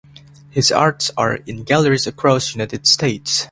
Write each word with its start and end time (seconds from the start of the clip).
His 0.49 0.71
arts 0.71 1.11
are 1.15 1.35
in 1.35 1.61
galleries 1.61 2.07
across 2.07 2.55
United 2.55 2.87
States. 2.87 3.49